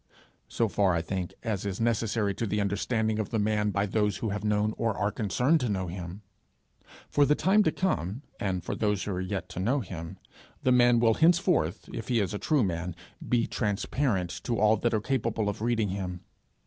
[0.47, 4.17] So far, I think, as is necessary to the understanding of the man by those
[4.17, 6.23] who have known, or are concerned to know him.
[7.07, 10.17] For the time to come, and for those who are yet to know him,
[10.63, 12.95] the man will henceforth, if he is a true man,
[13.29, 16.21] be transparent to all that are capable of reading him.